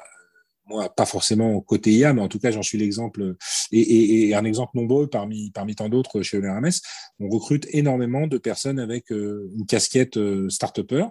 moi, 0.66 0.94
pas 0.94 1.06
forcément 1.06 1.60
côté 1.60 1.90
IA, 1.90 2.12
mais 2.12 2.22
en 2.22 2.28
tout 2.28 2.38
cas, 2.38 2.52
j'en 2.52 2.62
suis 2.62 2.78
l'exemple 2.78 3.34
et, 3.72 4.34
un 4.34 4.44
exemple 4.44 4.76
nombreux 4.76 5.08
parmi, 5.08 5.50
parmi 5.50 5.74
tant 5.74 5.88
d'autres 5.88 6.22
chez 6.22 6.40
l'RMS. 6.40 6.80
On 7.18 7.28
recrute 7.28 7.66
énormément 7.70 8.28
de 8.28 8.38
personnes 8.38 8.78
avec 8.78 9.10
euh, 9.10 9.50
une 9.58 9.66
casquette 9.66 10.16
euh, 10.16 10.48
start-upper 10.48 11.06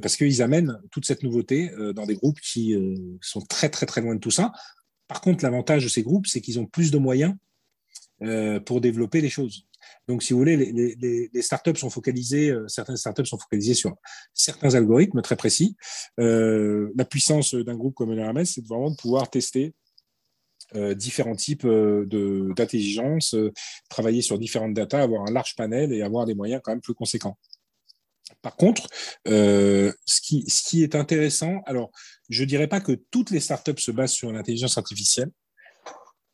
parce 0.00 0.16
qu'ils 0.16 0.42
amènent 0.42 0.78
toute 0.92 1.06
cette 1.06 1.24
nouveauté 1.24 1.72
dans 1.96 2.06
des 2.06 2.14
groupes 2.14 2.38
qui 2.38 2.76
sont 3.20 3.40
très, 3.40 3.68
très, 3.68 3.84
très 3.84 4.00
loin 4.00 4.14
de 4.14 4.20
tout 4.20 4.30
ça. 4.30 4.52
Par 5.08 5.20
contre, 5.20 5.42
l'avantage 5.42 5.82
de 5.82 5.88
ces 5.88 6.04
groupes, 6.04 6.28
c'est 6.28 6.40
qu'ils 6.40 6.60
ont 6.60 6.66
plus 6.66 6.92
de 6.92 6.98
moyens 6.98 7.34
pour 8.64 8.80
développer 8.80 9.20
les 9.20 9.28
choses. 9.28 9.66
Donc, 10.08 10.22
si 10.22 10.32
vous 10.32 10.38
voulez, 10.38 10.56
les, 10.56 11.42
startups 11.42 11.76
sont 11.76 11.90
focalisées, 11.90 12.50
euh, 12.50 12.68
certaines 12.68 12.96
startups 12.96 13.26
sont 13.26 13.38
focalisées 13.38 13.74
sur 13.74 13.96
certains 14.34 14.74
algorithmes 14.74 15.20
très 15.20 15.36
précis. 15.36 15.76
Euh, 16.20 16.92
la 16.96 17.04
puissance 17.04 17.54
d'un 17.54 17.74
groupe 17.74 17.94
comme 17.94 18.12
l'RMS, 18.12 18.44
c'est 18.44 18.66
vraiment 18.66 18.90
de 18.90 18.96
pouvoir 18.96 19.28
tester 19.30 19.74
euh, 20.74 20.94
différents 20.94 21.36
types 21.36 21.66
d'intelligence, 21.66 23.34
travailler 23.88 24.22
sur 24.22 24.38
différentes 24.38 24.74
datas, 24.74 25.02
avoir 25.02 25.26
un 25.26 25.32
large 25.32 25.54
panel 25.56 25.92
et 25.92 26.02
avoir 26.02 26.24
des 26.26 26.34
moyens 26.34 26.60
quand 26.64 26.72
même 26.72 26.80
plus 26.80 26.94
conséquents. 26.94 27.36
Par 28.42 28.56
contre, 28.56 28.88
ce, 29.24 30.20
qui, 30.22 30.44
ce 30.48 30.68
qui 30.68 30.82
est 30.82 30.94
intéressant, 30.94 31.62
alors 31.66 31.90
je 32.28 32.42
ne 32.42 32.48
dirais 32.48 32.68
pas 32.68 32.80
que 32.80 32.92
toutes 33.10 33.30
les 33.30 33.40
startups 33.40 33.78
se 33.78 33.90
basent 33.90 34.12
sur 34.12 34.32
l'intelligence 34.32 34.78
artificielle. 34.78 35.30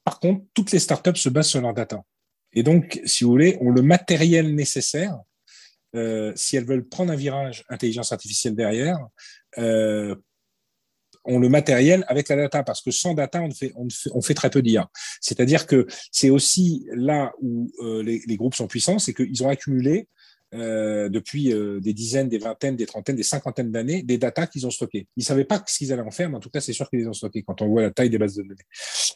Par 0.05 0.19
contre, 0.21 0.45
toutes 0.53 0.73
les 0.73 0.79
startups 0.79 1.17
se 1.17 1.29
basent 1.29 1.49
sur 1.49 1.61
leur 1.61 1.75
data. 1.75 2.03
Et 2.53 2.63
donc, 2.63 3.01
si 3.05 3.25
vous 3.25 3.31
voulez, 3.31 3.57
ont 3.61 3.71
le 3.71 3.83
matériel 3.83 4.55
nécessaire 4.55 5.19
si 6.35 6.57
elles 6.57 6.65
veulent 6.65 6.89
prendre 6.89 7.13
un 7.13 7.17
virage 7.17 7.65
intelligence 7.69 8.13
artificielle 8.13 8.55
derrière, 8.55 8.97
on 11.25 11.39
le 11.39 11.49
matériel 11.49 12.05
avec 12.09 12.29
la 12.29 12.37
data, 12.37 12.63
parce 12.63 12.83
que 12.83 12.91
sans 12.91 13.15
data, 13.15 13.41
on 13.43 13.51
fait, 13.51 13.73
on 13.77 13.89
fait, 13.89 14.11
on 14.15 14.23
fait 14.23 14.35
très 14.35 14.51
peu 14.51 14.63
d'IA. 14.63 14.91
C'est-à-dire 15.21 15.67
que 15.67 15.87
c'est 16.11 16.31
aussi 16.31 16.87
là 16.93 17.33
où 17.41 17.71
euh, 17.81 18.03
les, 18.03 18.23
les, 18.27 18.37
groupes 18.37 18.55
sont 18.55 18.67
puissants, 18.67 18.99
c'est 18.99 19.15
qu'ils 19.15 19.43
ont 19.45 19.49
accumulé 19.49 20.09
euh, 20.55 21.09
depuis 21.09 21.53
euh, 21.53 21.81
des 21.81 21.95
dizaines, 21.95 22.29
des 22.29 22.39
vingtaines, 22.39 22.77
des 22.77 22.85
trentaines, 22.85 23.17
des 23.17 23.23
cinquantaines 23.23 23.73
d'années, 23.73 24.03
des 24.03 24.19
datas 24.19 24.47
qu'ils 24.47 24.67
ont 24.67 24.71
stockées. 24.71 25.07
Ils 25.17 25.25
savaient 25.25 25.47
pas 25.47 25.63
ce 25.67 25.79
qu'ils 25.79 25.93
allaient 25.93 26.03
en 26.03 26.11
faire, 26.11 26.29
mais 26.29 26.37
en 26.37 26.41
tout 26.41 26.51
cas, 26.51 26.61
c'est 26.61 26.75
sûr 26.75 26.91
qu'ils 26.91 27.01
les 27.01 27.09
ont 27.09 27.15
stockées 27.15 27.43
quand 27.43 27.63
on 27.63 27.69
voit 27.69 27.83
la 27.83 27.91
taille 27.91 28.11
des 28.11 28.19
bases 28.19 28.37
de 28.37 28.43
données. 28.43 28.57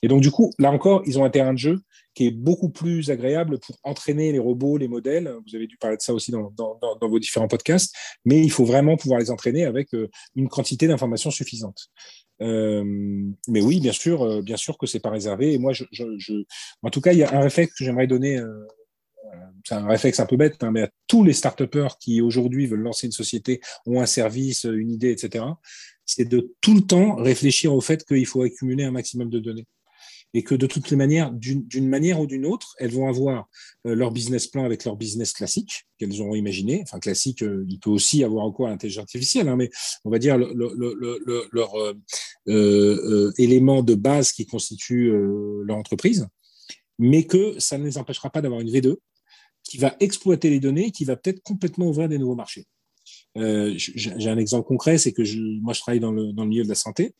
Et 0.02 0.09
donc, 0.09 0.23
du 0.23 0.31
coup, 0.31 0.50
là 0.59 0.71
encore, 0.71 1.02
ils 1.07 1.19
ont 1.19 1.25
un 1.25 1.31
terrain 1.31 1.52
de 1.52 1.59
jeu 1.59 1.81
qui 2.14 2.26
est 2.26 2.31
beaucoup 2.31 2.71
plus 2.71 3.11
agréable 3.11 3.59
pour 3.59 3.76
entraîner 3.83 4.33
les 4.33 4.38
robots, 4.38 4.78
les 4.78 4.88
modèles. 4.88 5.31
Vous 5.47 5.55
avez 5.55 5.66
dû 5.66 5.76
parler 5.76 5.99
de 5.99 6.02
ça 6.02 6.14
aussi 6.14 6.31
dans, 6.31 6.52
vos 7.02 7.19
différents 7.19 7.49
podcasts, 7.49 7.95
mais 8.25 8.40
il 8.40 8.50
faut 8.50 8.64
vraiment 8.64 8.97
pouvoir 8.97 9.21
les 9.21 9.31
entraîner 9.31 9.66
avec 9.66 9.95
euh, 9.95 10.09
une 10.37 10.49
quantité 10.49 10.88
d'informations 10.88 11.31
suffisante. 11.31 11.88
Euh, 12.40 12.83
mais 13.49 13.61
oui, 13.61 13.81
bien 13.81 13.93
sûr, 13.93 14.43
bien 14.43 14.57
sûr 14.57 14.78
que 14.78 14.87
c'est 14.87 15.00
pas 15.00 15.11
réservé. 15.11 15.52
Et 15.52 15.59
moi, 15.59 15.75
je, 15.75 15.85
je, 15.93 16.05
je, 16.16 16.33
en 16.83 16.88
tout 16.88 17.02
cas, 17.02 17.12
il 17.12 17.19
y 17.19 17.23
a 17.23 17.35
un 17.35 17.40
réflexe 17.40 17.75
que 17.75 17.85
j'aimerais 17.85 18.07
donner 18.07 18.38
euh, 18.38 18.66
c'est 19.66 19.75
un 19.75 19.87
réflexe 19.87 20.20
un 20.20 20.26
peu 20.26 20.37
bête, 20.37 20.62
hein, 20.62 20.70
mais 20.70 20.82
à 20.82 20.90
tous 21.08 21.25
les 21.25 21.32
start 21.32 21.61
qui 21.99 22.20
aujourd'hui 22.20 22.66
veulent 22.66 22.82
lancer 22.82 23.06
une 23.06 23.12
société, 23.12 23.61
ont 23.85 24.00
un 24.00 24.06
service, 24.06 24.62
une 24.62 24.92
idée, 24.92 25.11
etc., 25.11 25.44
c'est 26.04 26.25
de 26.25 26.54
tout 26.61 26.75
le 26.75 26.82
temps 26.82 27.16
réfléchir 27.16 27.75
au 27.75 27.80
fait 27.80 28.04
qu'il 28.04 28.26
faut 28.26 28.42
accumuler 28.42 28.85
un 28.85 28.92
maximum 28.92 29.28
de 29.28 29.40
données. 29.40 29.66
Et 30.35 30.44
que 30.44 30.54
de 30.54 30.66
toutes 30.66 30.90
les 30.90 30.96
manières, 30.96 31.32
d'une 31.32 31.88
manière 31.88 32.20
ou 32.20 32.26
d'une 32.26 32.46
autre, 32.46 32.76
elles 32.78 32.92
vont 32.92 33.08
avoir 33.08 33.49
euh, 33.87 33.94
leur 33.96 34.12
business 34.12 34.46
plan 34.46 34.64
avec 34.64 34.85
leur 34.85 34.94
business 34.94 35.32
classique 35.32 35.87
qu'elles 35.99 36.20
auront 36.20 36.35
imaginé. 36.37 36.82
Enfin, 36.82 37.00
classique, 37.00 37.42
euh, 37.42 37.64
il 37.68 37.80
peut 37.80 37.90
aussi 37.90 38.23
avoir 38.23 38.44
encore 38.44 38.68
l'intelligence 38.68 39.02
artificielle, 39.02 39.49
hein, 39.49 39.56
mais 39.56 39.70
on 40.04 40.11
va 40.11 40.18
dire 40.20 40.37
le, 40.38 40.52
le, 40.54 41.49
leur 41.50 41.73
euh, 42.49 43.32
élément 43.38 43.82
de 43.82 43.94
base 43.94 44.30
qui 44.30 44.46
constitue 44.46 45.11
leur 45.64 45.76
entreprise, 45.76 46.28
mais 46.99 47.25
que 47.25 47.58
ça 47.58 47.78
ne 47.78 47.85
les 47.85 47.99
empêchera 47.99 48.30
pas 48.30 48.42
d'avoir 48.42 48.61
une 48.61 48.70
V2 48.70 48.99
qui 49.68 49.78
va 49.78 49.96
exploiter 50.00 50.50
les 50.50 50.61
données, 50.61 50.90
qui 50.90 51.04
va 51.04 51.16
peut-être 51.16 51.42
complètement 51.42 51.88
ouvrir 51.88 52.08
des 52.08 52.18
nouveaux 52.18 52.35
marchés. 52.35 52.66
Euh, 53.37 53.75
J'ai 53.76 54.30
un 54.30 54.38
exemple 54.38 54.66
concret, 54.66 54.99
c'est 54.99 55.12
que 55.12 55.23
moi 55.61 55.73
je 55.75 55.80
travaille 55.80 56.00
dans 56.00 56.12
le, 56.12 56.32
milieu 56.44 56.64
de 56.64 56.68
la 56.68 56.75
santé 56.75 57.14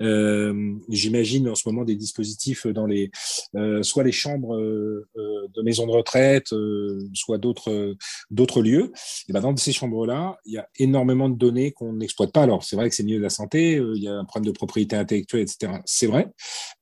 J'imagine 0.00 1.48
en 1.48 1.54
ce 1.54 1.68
moment 1.68 1.84
des 1.84 1.96
dispositifs 1.96 2.66
dans 2.66 2.86
les, 2.86 3.10
euh, 3.56 3.82
soit 3.82 4.04
les 4.04 4.12
chambres 4.12 4.54
euh, 4.56 5.08
euh 5.16 5.48
de 5.54 5.62
maisons 5.62 5.86
de 5.86 5.92
retraite, 5.92 6.52
euh, 6.52 6.98
soit 7.14 7.38
d'autres 7.38 7.96
d'autres 8.30 8.62
lieux. 8.62 8.92
Et 9.28 9.32
ben 9.32 9.40
dans 9.40 9.56
ces 9.56 9.72
chambres-là, 9.72 10.36
il 10.44 10.52
y 10.52 10.58
a 10.58 10.68
énormément 10.76 11.28
de 11.28 11.36
données 11.36 11.72
qu'on 11.72 11.94
n'exploite 11.94 12.32
pas. 12.32 12.42
Alors 12.42 12.64
c'est 12.64 12.76
vrai 12.76 12.88
que 12.88 12.94
c'est 12.94 13.02
milieu 13.02 13.18
de 13.18 13.22
la 13.22 13.30
santé, 13.30 13.80
il 13.94 14.02
y 14.02 14.08
a 14.08 14.14
un 14.14 14.24
problème 14.24 14.52
de 14.52 14.56
propriété 14.56 14.96
intellectuelle, 14.96 15.42
etc. 15.42 15.72
C'est 15.84 16.06
vrai. 16.06 16.28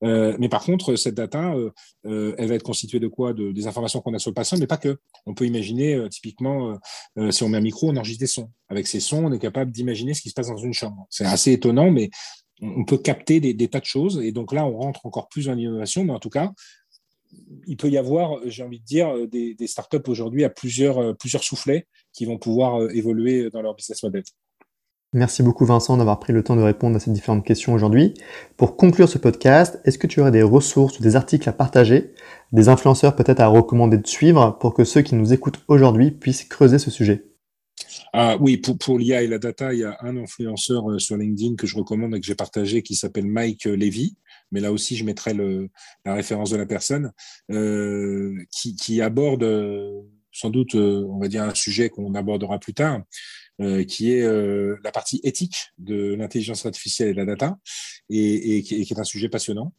mais 0.02 0.48
par 0.48 0.64
contre, 0.64 0.96
cette 0.96 1.14
data, 1.14 1.54
elle 2.04 2.46
va 2.48 2.54
être 2.54 2.62
constituée 2.62 3.00
de 3.00 3.08
quoi? 3.08 3.32
De, 3.32 3.52
Des 3.52 3.66
informations 3.66 4.00
qu'on 4.00 4.14
a 4.14 4.18
sur 4.18 4.30
le 4.30 4.34
patient, 4.34 4.58
mais 4.58 4.66
pas 4.66 4.76
que. 4.76 4.98
On 5.26 5.34
peut 5.34 5.46
imaginer 5.46 6.08
typiquement, 6.10 6.78
si 7.30 7.42
on 7.42 7.48
met 7.48 7.58
un 7.58 7.62
micro, 7.62 7.90
on 7.90 7.96
enregistre 7.96 8.20
des 8.20 8.26
sons. 8.26 8.50
Avec 8.68 8.86
ces 8.86 9.00
sons, 9.00 9.24
on 9.24 9.32
est 9.32 9.38
capable 9.38 9.70
d'imaginer 9.70 10.14
ce 10.14 10.22
qui 10.22 10.30
se 10.30 10.34
passe 10.34 10.48
dans 10.48 10.56
une 10.56 10.74
chambre. 10.74 11.06
C'est 11.10 11.24
assez 11.24 11.52
étonnant, 11.52 11.90
mais 11.90 12.10
on 12.62 12.84
peut 12.84 12.98
capter 12.98 13.40
des, 13.40 13.68
tas 13.68 13.80
de 13.80 13.84
choses. 13.84 14.20
Et 14.22 14.32
donc 14.32 14.52
là, 14.52 14.66
on 14.66 14.76
rentre 14.76 15.04
encore 15.06 15.28
plus 15.28 15.46
dans 15.46 15.54
l'innovation, 15.54 16.04
mais 16.04 16.12
en 16.12 16.18
tout 16.18 16.30
cas, 16.30 16.52
il 17.66 17.76
peut 17.76 17.88
y 17.88 17.98
avoir, 17.98 18.38
j'ai 18.46 18.62
envie 18.62 18.80
de 18.80 18.84
dire, 18.84 19.28
des, 19.28 19.54
des 19.54 19.66
startups 19.66 20.08
aujourd'hui 20.08 20.44
à 20.44 20.50
plusieurs, 20.50 20.98
euh, 20.98 21.12
plusieurs 21.12 21.42
soufflets 21.44 21.86
qui 22.12 22.24
vont 22.24 22.38
pouvoir 22.38 22.80
euh, 22.80 22.88
évoluer 22.94 23.50
dans 23.50 23.62
leur 23.62 23.74
business 23.74 24.02
model. 24.02 24.22
Merci 25.12 25.42
beaucoup 25.42 25.64
Vincent 25.64 25.96
d'avoir 25.96 26.18
pris 26.18 26.32
le 26.32 26.42
temps 26.42 26.56
de 26.56 26.62
répondre 26.62 26.96
à 26.96 27.00
ces 27.00 27.10
différentes 27.10 27.44
questions 27.44 27.72
aujourd'hui. 27.72 28.14
Pour 28.56 28.76
conclure 28.76 29.08
ce 29.08 29.18
podcast, 29.18 29.80
est-ce 29.84 29.98
que 29.98 30.06
tu 30.06 30.20
aurais 30.20 30.30
des 30.30 30.42
ressources 30.42 30.98
ou 30.98 31.02
des 31.02 31.16
articles 31.16 31.48
à 31.48 31.52
partager, 31.52 32.12
des 32.52 32.68
influenceurs 32.68 33.16
peut-être 33.16 33.40
à 33.40 33.46
recommander 33.46 33.98
de 33.98 34.06
suivre 34.06 34.58
pour 34.60 34.74
que 34.74 34.84
ceux 34.84 35.02
qui 35.02 35.14
nous 35.14 35.32
écoutent 35.32 35.60
aujourd'hui 35.68 36.10
puissent 36.10 36.44
creuser 36.44 36.78
ce 36.78 36.90
sujet? 36.90 37.24
Ah, 38.18 38.38
oui, 38.40 38.56
pour, 38.56 38.78
pour 38.78 38.98
l'IA 38.98 39.22
et 39.22 39.26
la 39.26 39.38
data, 39.38 39.74
il 39.74 39.80
y 39.80 39.84
a 39.84 39.94
un 40.00 40.16
influenceur 40.16 40.90
euh, 40.90 40.98
sur 40.98 41.18
LinkedIn 41.18 41.54
que 41.54 41.66
je 41.66 41.76
recommande 41.76 42.14
et 42.14 42.20
que 42.20 42.24
j'ai 42.24 42.34
partagé 42.34 42.82
qui 42.82 42.94
s'appelle 42.94 43.26
Mike 43.26 43.66
euh, 43.66 43.76
Levy. 43.76 44.16
Mais 44.50 44.60
là 44.60 44.72
aussi, 44.72 44.96
je 44.96 45.04
mettrai 45.04 45.34
le, 45.34 45.68
la 46.06 46.14
référence 46.14 46.48
de 46.48 46.56
la 46.56 46.64
personne 46.64 47.12
euh, 47.50 48.34
qui, 48.50 48.74
qui, 48.74 49.02
aborde 49.02 49.42
euh, 49.42 50.00
sans 50.32 50.48
doute, 50.48 50.76
on 50.76 51.18
va 51.18 51.28
dire, 51.28 51.42
un 51.42 51.54
sujet 51.54 51.90
qu'on 51.90 52.14
abordera 52.14 52.58
plus 52.58 52.72
tard, 52.72 53.02
euh, 53.60 53.84
qui 53.84 54.12
est 54.12 54.22
euh, 54.22 54.76
la 54.82 54.92
partie 54.92 55.20
éthique 55.22 55.72
de 55.76 56.14
l'intelligence 56.14 56.64
artificielle 56.64 57.08
et 57.08 57.12
de 57.12 57.18
la 57.18 57.26
data, 57.26 57.58
et, 58.08 58.16
et, 58.18 58.56
et 58.56 58.62
qui, 58.62 58.94
est 58.94 58.98
un 58.98 59.04
sujet 59.04 59.28
passionnant. 59.28 59.74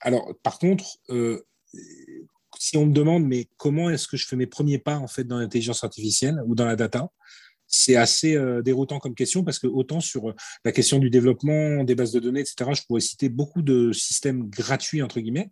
alors, 0.00 0.34
par 0.42 0.58
contre, 0.58 0.84
si 2.62 2.76
on 2.76 2.86
me 2.86 2.92
demande, 2.92 3.26
mais 3.26 3.48
comment 3.56 3.90
est-ce 3.90 4.06
que 4.06 4.16
je 4.16 4.24
fais 4.24 4.36
mes 4.36 4.46
premiers 4.46 4.78
pas 4.78 4.96
en 4.98 5.08
fait 5.08 5.24
dans 5.24 5.38
l'intelligence 5.38 5.82
artificielle 5.82 6.40
ou 6.46 6.54
dans 6.54 6.64
la 6.64 6.76
data 6.76 7.10
c'est 7.66 7.96
assez 7.96 8.36
euh, 8.36 8.60
déroutant 8.60 8.98
comme 8.98 9.14
question 9.14 9.42
parce 9.42 9.58
que 9.58 9.66
autant 9.66 9.98
sur 9.98 10.28
euh, 10.28 10.34
la 10.64 10.72
question 10.72 10.98
du 10.98 11.08
développement 11.08 11.84
des 11.84 11.94
bases 11.94 12.12
de 12.12 12.20
données, 12.20 12.40
etc., 12.40 12.70
je 12.74 12.82
pourrais 12.86 13.00
citer 13.00 13.30
beaucoup 13.30 13.62
de 13.62 13.92
systèmes 13.92 14.48
gratuits, 14.48 15.02
entre 15.02 15.20
guillemets. 15.20 15.50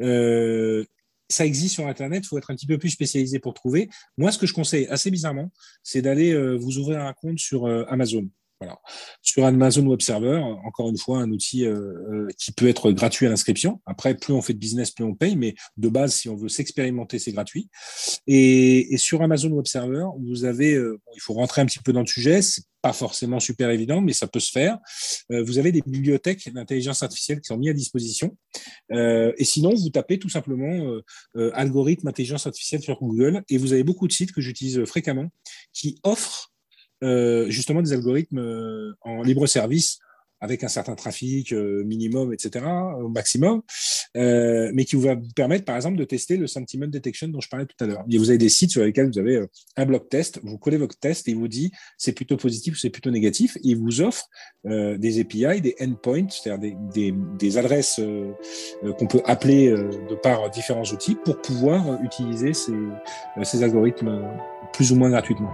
Euh, 0.00 0.84
ça 1.28 1.44
existe 1.44 1.74
sur 1.74 1.86
Internet, 1.88 2.22
il 2.24 2.28
faut 2.28 2.38
être 2.38 2.50
un 2.50 2.54
petit 2.54 2.66
peu 2.66 2.78
plus 2.78 2.90
spécialisé 2.90 3.40
pour 3.40 3.54
trouver. 3.54 3.90
Moi, 4.16 4.30
ce 4.30 4.38
que 4.38 4.46
je 4.46 4.54
conseille 4.54 4.86
assez 4.86 5.10
bizarrement, 5.10 5.50
c'est 5.82 6.00
d'aller 6.00 6.34
vous 6.56 6.78
ouvrir 6.78 7.00
un 7.00 7.12
compte 7.12 7.38
sur 7.38 7.66
Amazon. 7.88 8.26
Sur 9.22 9.44
Amazon 9.44 9.86
Web 9.86 10.00
Server, 10.02 10.38
encore 10.64 10.88
une 10.88 10.98
fois, 10.98 11.20
un 11.20 11.30
outil 11.30 11.64
euh, 11.64 11.76
euh, 11.76 12.28
qui 12.36 12.50
peut 12.50 12.66
être 12.66 12.90
gratuit 12.90 13.26
à 13.26 13.28
l'inscription. 13.28 13.80
Après, 13.86 14.16
plus 14.16 14.32
on 14.32 14.42
fait 14.42 14.52
de 14.52 14.58
business, 14.58 14.90
plus 14.90 15.04
on 15.04 15.14
paye, 15.14 15.36
mais 15.36 15.54
de 15.76 15.88
base, 15.88 16.14
si 16.14 16.28
on 16.28 16.34
veut 16.34 16.48
s'expérimenter, 16.48 17.20
c'est 17.20 17.30
gratuit. 17.30 17.68
Et, 18.26 18.96
sur 18.96 19.22
Amazon 19.22 19.50
Web 19.50 19.66
Server, 19.66 20.06
vous 20.26 20.44
avez, 20.44 20.74
euh, 20.74 21.00
il 21.14 21.20
faut 21.20 21.34
rentrer 21.34 21.60
un 21.62 21.66
petit 21.66 21.78
peu 21.78 21.92
dans 21.92 22.00
le 22.00 22.06
sujet, 22.06 22.42
c'est 22.42 22.64
pas 22.82 22.92
forcément 22.92 23.38
super 23.38 23.70
évident, 23.70 24.00
mais 24.00 24.12
ça 24.12 24.26
peut 24.26 24.40
se 24.40 24.52
faire. 24.52 24.78
vous 25.30 25.58
avez 25.58 25.72
des 25.72 25.82
bibliothèques 25.84 26.52
d'intelligence 26.52 27.02
artificielle 27.02 27.40
qui 27.40 27.48
sont 27.48 27.56
mises 27.56 27.70
à 27.70 27.72
disposition. 27.72 28.36
et 28.90 29.44
sinon, 29.44 29.74
vous 29.74 29.90
tapez 29.90 30.20
tout 30.20 30.28
simplement 30.28 31.00
algorithme 31.54 32.06
intelligence 32.06 32.46
artificielle 32.46 32.80
sur 32.80 33.00
Google 33.00 33.42
et 33.48 33.58
vous 33.58 33.72
avez 33.72 33.82
beaucoup 33.82 34.06
de 34.06 34.12
sites 34.12 34.30
que 34.30 34.40
j'utilise 34.40 34.84
fréquemment 34.84 35.26
qui 35.72 35.98
offrent 36.04 36.52
justement 37.02 37.82
des 37.82 37.92
algorithmes 37.92 38.38
euh, 38.38 38.92
en 39.02 39.22
libre 39.22 39.46
service 39.46 39.98
avec 40.40 40.62
un 40.64 40.68
certain 40.68 40.94
trafic 40.94 41.52
euh, 41.52 41.82
minimum, 41.84 42.32
etc., 42.32 42.64
au 43.00 43.08
maximum, 43.08 43.62
euh, 44.16 44.70
mais 44.72 44.84
qui 44.84 44.96
vous 44.96 45.02
va 45.02 45.14
vous 45.14 45.28
permettre, 45.34 45.64
par 45.64 45.76
exemple, 45.76 45.96
de 45.96 46.04
tester 46.04 46.36
le 46.36 46.46
sentiment 46.46 46.86
detection 46.86 47.28
dont 47.28 47.40
je 47.40 47.48
parlais 47.48 47.66
tout 47.66 47.82
à 47.82 47.86
l'heure. 47.86 48.04
Vous 48.08 48.30
avez 48.30 48.38
des 48.38 48.48
sites 48.48 48.70
sur 48.70 48.82
lesquels 48.82 49.10
vous 49.10 49.18
avez 49.18 49.44
un 49.76 49.86
bloc 49.86 50.08
test, 50.08 50.40
vous 50.42 50.58
collez 50.58 50.76
votre 50.76 50.98
test 50.98 51.28
et 51.28 51.32
il 51.32 51.36
vous 51.36 51.48
dit 51.48 51.72
c'est 51.96 52.12
plutôt 52.12 52.36
positif 52.36 52.74
ou 52.74 52.76
c'est 52.76 52.90
plutôt 52.90 53.10
négatif. 53.10 53.56
Et 53.56 53.70
il 53.70 53.78
vous 53.78 54.00
offre 54.00 54.28
euh, 54.66 54.96
des 54.96 55.20
API, 55.20 55.60
des 55.60 55.74
endpoints, 55.80 56.28
c'est-à-dire 56.28 56.58
des, 56.58 56.76
des, 56.94 57.14
des, 57.38 57.58
adresses 57.58 58.00
qu'on 58.98 59.06
peut 59.06 59.22
appeler 59.24 59.70
de 59.70 60.14
par 60.14 60.50
différents 60.50 60.84
outils 60.84 61.16
pour 61.24 61.40
pouvoir 61.40 62.02
utiliser 62.04 62.52
ces, 62.52 62.72
ces 63.42 63.62
algorithmes 63.62 64.22
plus 64.72 64.92
ou 64.92 64.96
moins 64.96 65.10
gratuitement. 65.10 65.50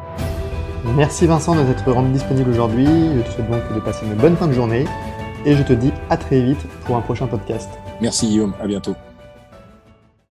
Merci 0.85 1.27
Vincent 1.27 1.55
de 1.57 1.63
t'être 1.65 1.91
rendu 1.91 2.13
disponible 2.13 2.51
aujourd'hui. 2.51 2.87
Je 2.87 3.21
te 3.23 3.31
souhaite 3.31 3.51
donc 3.51 3.63
de 3.75 3.81
passer 3.81 4.05
une 4.05 4.15
bonne 4.15 4.37
fin 4.37 4.47
de 4.47 4.53
journée 4.53 4.85
et 5.47 5.57
je 5.57 5.63
te 5.63 5.73
dis 5.73 5.93
à 6.11 6.17
très 6.17 6.43
vite 6.43 6.61
pour 6.85 6.97
un 6.97 7.01
prochain 7.01 7.27
podcast. 7.27 7.71
Merci 8.01 8.29
Guillaume, 8.29 8.55
à 8.61 8.67
bientôt. 8.67 8.95